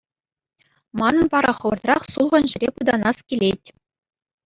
[0.99, 3.61] Манӑн вара хӑвӑртрах сулхӑн ҫӗре пытанас килет.